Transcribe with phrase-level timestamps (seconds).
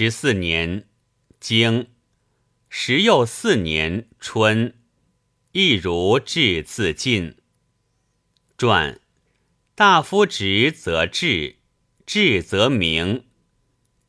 [0.00, 0.86] 十四年，
[1.40, 1.88] 经
[2.68, 4.78] 十又四年春，
[5.50, 7.36] 亦如至自尽。
[8.56, 9.00] 传
[9.74, 11.56] 大夫直则治，
[12.06, 13.26] 治则明，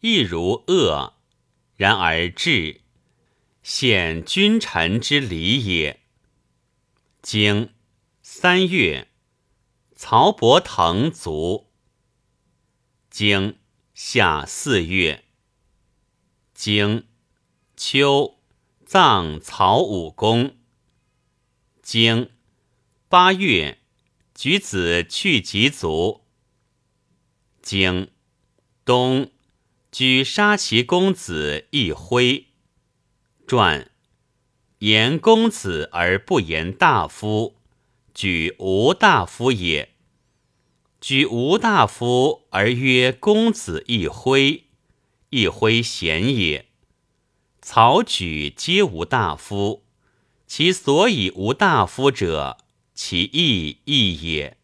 [0.01, 1.15] 亦如恶。
[1.75, 2.81] 然而治，
[3.63, 6.01] 显君臣之礼也。
[7.23, 7.73] 经
[8.21, 9.07] 三月，
[9.95, 11.71] 曹伯腾卒。
[13.09, 13.57] 经
[13.95, 15.25] 夏四月。
[16.61, 17.05] 经
[17.77, 18.35] 秋，
[18.85, 20.57] 葬曹武公。
[21.81, 22.31] 经
[23.07, 23.77] 八月，
[24.35, 26.25] 举子去疾卒。
[27.61, 28.09] 经
[28.83, 29.31] 冬，
[29.89, 32.47] 举杀其公子一辉。
[33.47, 33.89] 传
[34.79, 37.55] 言公子而不言大夫，
[38.13, 39.93] 举吴大夫也。
[40.99, 44.65] 举吴大夫而曰公子一辉。
[45.31, 46.65] 一挥贤也，
[47.61, 49.83] 曹举皆无大夫，
[50.47, 52.57] 其所以无大夫者，
[52.95, 54.57] 其义义也。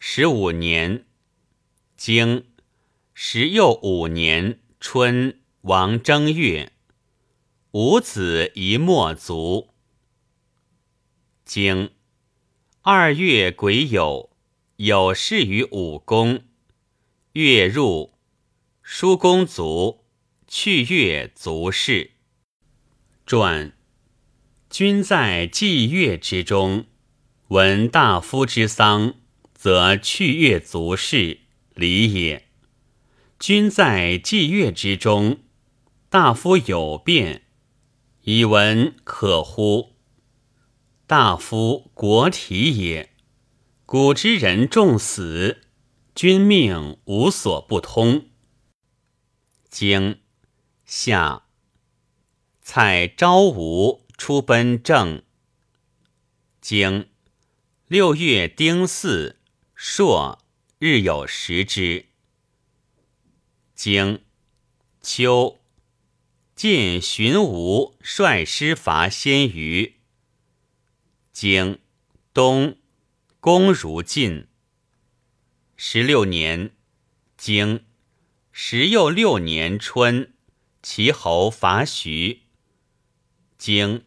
[0.00, 1.06] 十五年，
[1.96, 2.44] 经
[3.14, 6.72] 时又五年春，王正月，
[7.70, 9.68] 五子一莫卒。
[11.44, 11.92] 经
[12.82, 14.30] 二月癸酉，
[14.76, 16.42] 有事于武功，
[17.34, 18.14] 月入。
[18.92, 20.00] 叔公卒，
[20.48, 22.10] 去月卒事。
[23.24, 23.72] 传
[24.68, 26.86] 君在祭月之中，
[27.50, 29.14] 闻大夫之丧，
[29.54, 31.38] 则去月卒事，
[31.76, 32.48] 礼也。
[33.38, 35.38] 君在祭月之中，
[36.08, 37.42] 大夫有变，
[38.24, 39.90] 以闻可乎？
[41.06, 43.10] 大夫国体也，
[43.86, 45.60] 古之人重死，
[46.12, 48.26] 君命无所不通。
[49.70, 50.20] 经
[50.84, 51.44] 夏，
[52.60, 55.22] 蔡昭吴出奔郑。
[56.60, 57.08] 经
[57.86, 59.36] 六月丁巳，
[59.76, 60.44] 朔
[60.80, 62.06] 日有食之。
[63.76, 64.24] 经
[65.00, 65.60] 秋，
[66.56, 70.00] 晋荀吴率师伐鲜于。
[71.32, 71.78] 经
[72.34, 72.76] 冬，
[73.38, 74.48] 公如晋。
[75.76, 76.74] 十六年，
[77.36, 77.84] 经。
[78.62, 80.34] 时又六年春，
[80.82, 82.42] 齐侯伐徐。
[83.56, 84.04] 经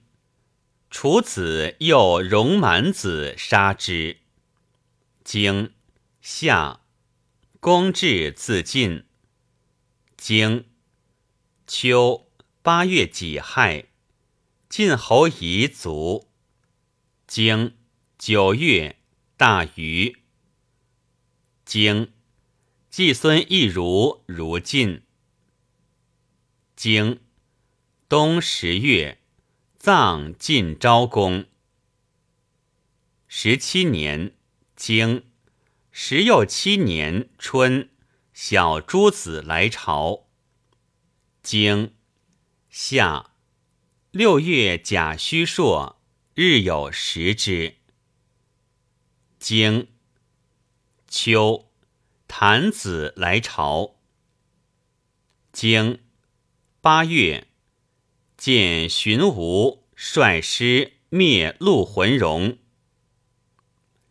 [0.91, 4.19] 楚子又戎蛮子杀之。
[5.23, 5.73] 经
[6.21, 6.81] 夏，
[7.59, 9.07] 公至自尽。
[10.15, 10.69] 经
[11.65, 12.29] 秋
[12.61, 13.87] 八月己亥，
[14.69, 16.29] 晋侯夷卒。
[17.25, 17.75] 经
[18.19, 18.99] 九月
[19.35, 20.21] 大禹。
[21.65, 22.12] 经
[22.95, 25.01] 季孙亦如如晋。
[26.75, 27.21] 经
[28.07, 29.17] 冬十月，
[29.79, 31.47] 葬晋昭公。
[33.27, 34.35] 十七年，
[34.75, 35.25] 经
[35.89, 37.89] 十又七年春，
[38.31, 40.27] 小诸子来朝。
[41.41, 41.95] 经
[42.69, 43.31] 夏
[44.11, 45.99] 六月甲戌朔，
[46.35, 47.77] 日有食之。
[49.39, 49.87] 经
[51.07, 51.72] 秋。
[52.35, 53.97] 谭子来朝。
[55.51, 55.99] 经
[56.81, 57.47] 八月，
[58.35, 62.57] 见荀吴率师灭陆浑戎。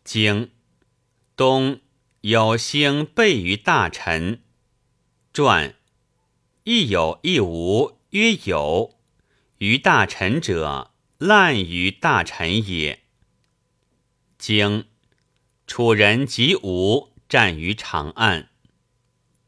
[0.05, 0.51] 经
[1.35, 1.81] 冬，
[2.21, 4.41] 有星备于大臣。
[5.33, 5.75] 传
[6.63, 8.97] 亦有亦无，曰有。
[9.57, 13.03] 于大臣者，滥于大臣也。
[14.37, 14.85] 经
[15.67, 17.11] 楚人及吴。
[17.27, 18.49] 战于长安。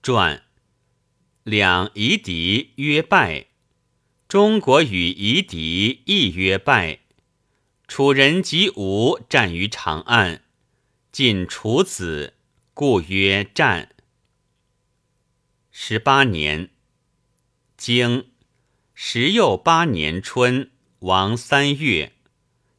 [0.01, 0.43] 传
[1.43, 3.47] 两夷狄曰败，
[4.27, 6.99] 中国与夷狄亦曰败。
[7.87, 10.43] 楚人及吴战于长安，
[11.11, 12.33] 晋楚子，
[12.73, 13.95] 故曰战。
[15.71, 16.71] 十八年，
[17.77, 18.31] 经
[18.93, 22.13] 十又八年春，王三月，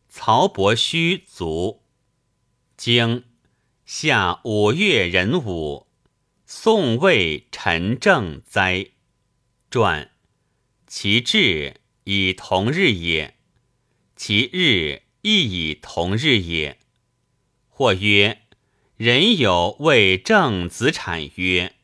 [0.09, 1.83] 曹伯虚卒。
[2.77, 3.25] 经。
[3.89, 5.87] 夏五月壬午，
[6.45, 8.89] 宋魏陈政灾。
[9.71, 10.11] 传
[10.89, 13.37] 其志以同日也，
[14.17, 16.81] 其日亦以同日也。
[17.69, 18.41] 或曰：
[18.97, 21.77] 人有为正子产曰：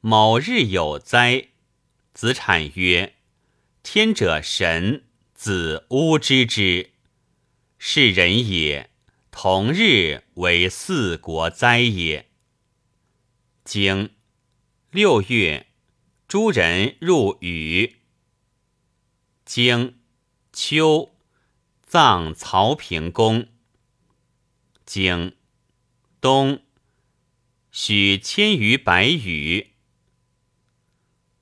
[0.00, 1.48] 某日有灾。
[2.14, 3.12] 子产曰：
[3.82, 5.04] 天者神，
[5.34, 6.92] 子乌之之，
[7.76, 8.88] 是人也。
[9.38, 12.30] 同日为四国灾也。
[13.64, 14.14] 经
[14.90, 15.66] 六月，
[16.26, 17.96] 诸人入宇。
[19.44, 19.98] 经
[20.54, 21.14] 秋，
[21.82, 23.48] 葬曹平公。
[24.86, 25.36] 经
[26.18, 26.62] 冬，
[27.70, 29.74] 许千余百羽。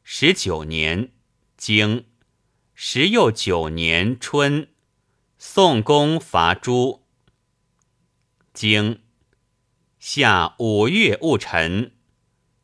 [0.02, 1.12] 十九年，
[1.56, 2.06] 经
[2.74, 4.68] 十又九年春，
[5.38, 7.03] 宋公伐诸。
[8.54, 9.00] 经
[9.98, 11.90] 夏五月戊辰，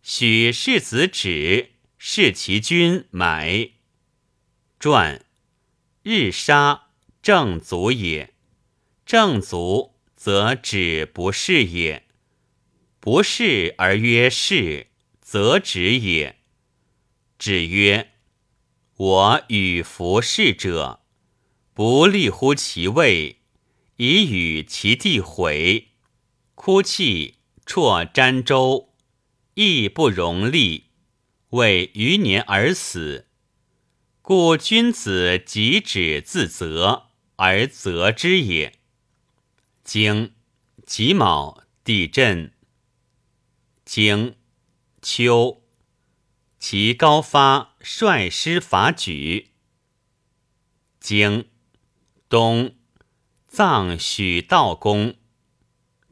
[0.03, 3.71] 许世子止，弑其君买。
[4.79, 5.27] 传。
[6.05, 6.91] 日杀
[7.21, 8.33] 正卒也，
[9.05, 12.07] 正卒则止不是也，
[13.01, 14.87] 不是而曰是，
[15.21, 16.39] 则止也。
[17.37, 18.13] 止曰：
[18.97, 21.01] 我与服侍者，
[21.75, 23.40] 不立乎其位，
[24.03, 25.89] 以与其地毁。
[26.55, 27.35] 哭泣
[27.67, 28.95] 辍瞻州，
[29.53, 30.87] 亦不容立，
[31.51, 33.29] 为余年而死。
[34.23, 38.73] 故君子即止自责而责之也。
[39.85, 40.33] 经
[40.87, 42.55] 己卯，地震。
[43.85, 44.35] 经
[45.03, 45.63] 秋，
[46.59, 49.49] 其高发率师伐莒。
[50.99, 51.51] 经
[52.31, 52.75] 冬，
[53.53, 55.17] 葬许道公。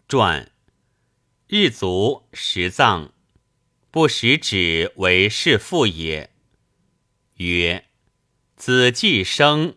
[0.09, 0.51] 传
[1.47, 3.13] 日卒食葬，
[3.93, 6.31] 不食止为弑父也。
[7.37, 7.85] 曰。
[8.57, 9.77] 子既生，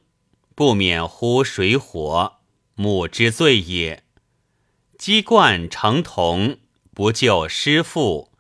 [0.56, 2.40] 不免乎水火，
[2.74, 4.06] 母之罪也。
[4.98, 6.58] 鸡冠成童，
[6.96, 8.32] 不救师父，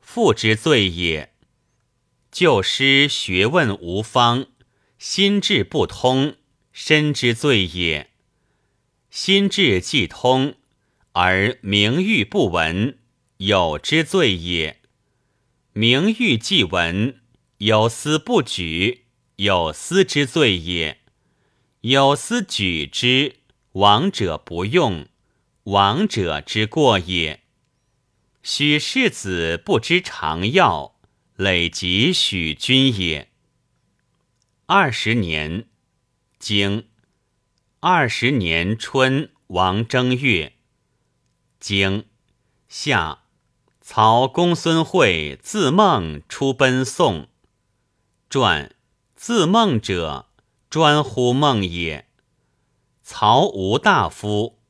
[0.00, 1.32] 父之罪也。
[2.32, 4.48] 救师学问无方，
[4.98, 6.38] 心智不通，
[6.72, 8.10] 身之罪也。
[9.14, 10.56] 心智既通，
[11.12, 12.98] 而名誉不闻，
[13.36, 14.80] 有之罪也。
[15.72, 17.20] 名誉既闻，
[17.58, 19.04] 有思不举。
[19.36, 20.98] 有思之罪也，
[21.82, 23.36] 有思举之，
[23.74, 25.06] 亡者不用，
[25.62, 27.44] 亡者之过也。
[28.42, 30.96] 许世子不知常要，
[31.36, 33.30] 累及许君也。
[34.66, 35.66] 二十年，
[36.40, 36.88] 经
[37.86, 40.54] 二十年春，王正月，
[41.60, 42.06] 经
[42.66, 43.24] 夏，
[43.82, 47.28] 曹公孙惠自孟出奔宋，
[48.30, 48.74] 传。
[49.14, 50.30] 自孟者，
[50.70, 52.08] 专乎孟也。
[53.02, 54.62] 曹无大夫，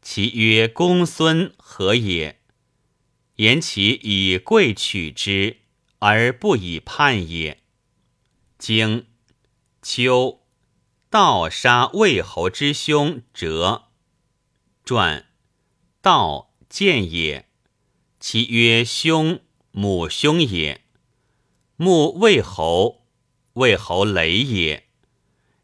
[0.00, 2.40] 其曰公孙何也？
[3.34, 5.56] 言其以贵取之，
[5.98, 7.60] 而不以叛也。
[8.56, 9.06] 经
[9.82, 10.41] 秋，
[11.12, 13.82] 盗杀魏侯之兄者。
[14.82, 15.26] 传
[16.00, 17.50] 道见也，
[18.18, 19.40] 其曰兄
[19.72, 20.80] 母兄也。
[21.76, 23.02] 穆魏侯。
[23.52, 24.88] 魏侯雷也，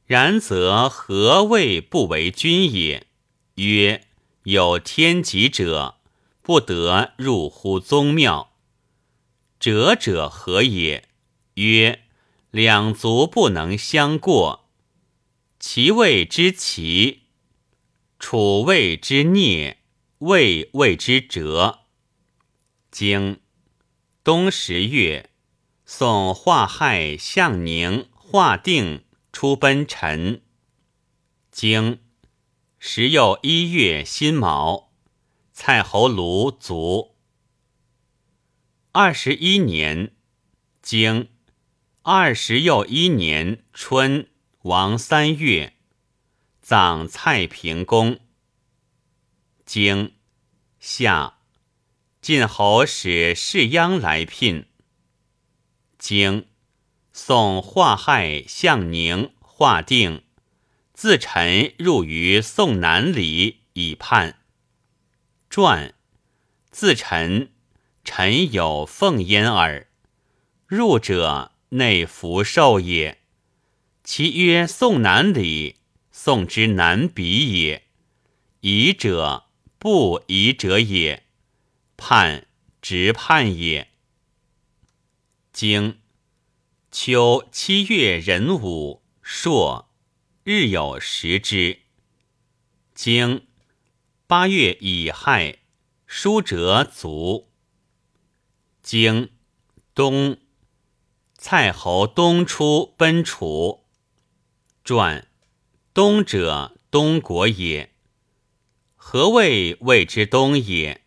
[0.05, 3.07] 然则何谓不为君也？
[3.55, 4.07] 曰：
[4.43, 5.95] 有天极者，
[6.43, 8.53] 不得入乎宗庙。
[9.59, 11.09] 哲者何也？
[11.55, 12.03] 曰：
[12.51, 14.68] 两足不能相过。
[15.59, 17.25] 其谓之奇，
[18.19, 19.79] 楚谓之孽，
[20.19, 21.81] 魏谓之哲。
[22.91, 23.41] 经
[24.23, 25.31] 冬十月。
[25.91, 30.43] 宋华害向宁、华定出奔陈。
[31.51, 32.01] 经
[32.79, 34.93] 时又一月辛卯，
[35.55, 37.17] 蔡侯卢卒。
[38.93, 40.15] 二十一年，
[40.83, 41.31] 经
[42.03, 44.29] 二十又一年春，
[44.69, 45.79] 王三月，
[46.61, 48.21] 葬蔡平公。
[49.65, 50.13] 经
[50.79, 51.39] 夏，
[52.21, 54.67] 晋侯使士鞅来聘。
[55.97, 56.49] 经
[57.15, 60.25] 宋华害向宁、华定，
[60.93, 64.41] 自陈入于宋南里以叛。
[65.49, 65.95] 传
[66.71, 67.53] 自陈，
[68.05, 69.89] 陈有奉焉耳。
[70.67, 73.23] 入者内福寿也。
[74.19, 75.77] 其曰宋南里，
[76.11, 77.85] 宋之南鄙也。
[78.63, 79.45] 夷者
[79.79, 81.23] 不夷者也，
[81.97, 82.49] 叛
[82.83, 83.93] 直叛也。
[85.53, 86.01] 经
[86.91, 89.89] 秋七月壬午朔，
[90.43, 91.83] 日有食之。
[92.97, 93.47] 经
[94.27, 95.59] 八月乙亥，
[96.09, 97.53] 叔哲卒。
[98.83, 99.31] 经
[99.95, 100.39] 冬，
[101.37, 103.85] 蔡侯东出奔楚。
[104.89, 105.29] 传
[105.93, 107.93] 东者，东国也。
[108.97, 111.03] 何谓谓之东也？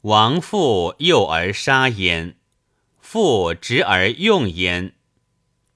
[0.00, 2.36] 王父幼而杀焉。
[2.98, 4.96] 复执而用焉，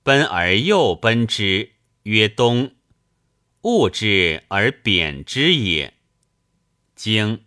[0.03, 2.75] 奔而又奔之，曰东。
[3.61, 5.95] 恶之而贬之也。
[6.97, 7.45] 经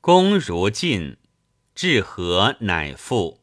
[0.00, 1.16] 公如晋，
[1.76, 3.39] 至和乃复。